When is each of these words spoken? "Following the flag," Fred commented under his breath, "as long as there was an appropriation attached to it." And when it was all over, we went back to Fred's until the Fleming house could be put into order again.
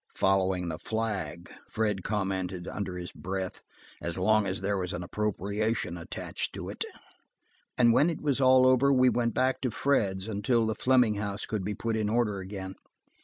"Following 0.15 0.67
the 0.69 0.79
flag," 0.79 1.51
Fred 1.69 2.03
commented 2.03 2.67
under 2.67 2.97
his 2.97 3.11
breath, 3.11 3.61
"as 4.01 4.17
long 4.17 4.47
as 4.47 4.61
there 4.61 4.75
was 4.79 4.93
an 4.93 5.03
appropriation 5.03 5.95
attached 5.95 6.53
to 6.55 6.69
it." 6.69 6.83
And 7.77 7.93
when 7.93 8.09
it 8.09 8.19
was 8.23 8.41
all 8.41 8.65
over, 8.65 8.91
we 8.91 9.09
went 9.09 9.35
back 9.35 9.61
to 9.61 9.69
Fred's 9.69 10.27
until 10.27 10.65
the 10.65 10.73
Fleming 10.73 11.17
house 11.17 11.45
could 11.45 11.63
be 11.63 11.75
put 11.75 11.95
into 11.95 12.13
order 12.13 12.39
again. 12.39 12.77